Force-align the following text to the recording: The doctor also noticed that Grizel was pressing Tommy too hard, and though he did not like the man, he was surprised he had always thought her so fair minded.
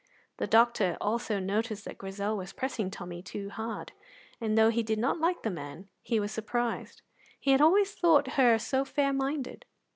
The 0.37 0.47
doctor 0.47 0.97
also 0.99 1.37
noticed 1.37 1.85
that 1.85 1.99
Grizel 1.99 2.35
was 2.35 2.53
pressing 2.53 2.89
Tommy 2.89 3.21
too 3.21 3.51
hard, 3.51 3.91
and 4.39 4.57
though 4.57 4.71
he 4.71 4.81
did 4.81 4.97
not 4.97 5.19
like 5.19 5.43
the 5.43 5.51
man, 5.51 5.89
he 6.01 6.19
was 6.19 6.31
surprised 6.31 7.03
he 7.39 7.51
had 7.51 7.61
always 7.61 7.93
thought 7.93 8.29
her 8.29 8.57
so 8.57 8.83
fair 8.83 9.13
minded. 9.13 9.63